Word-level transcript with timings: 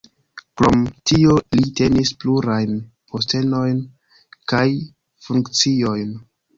Krom 0.61 0.79
tio 1.11 1.35
li 1.59 1.65
tenis 1.81 2.13
plurajn 2.25 2.75
postenojn 3.13 3.87
kaj 4.55 4.67
funkciojn. 5.31 6.21